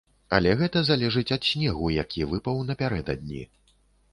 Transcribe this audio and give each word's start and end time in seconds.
Але 0.37 0.53
гэта 0.61 0.81
залежыць 0.87 1.33
ад 1.35 1.45
снегу, 1.49 1.91
які 1.99 2.27
выпаў 2.33 2.65
напярэдадні. 2.71 3.43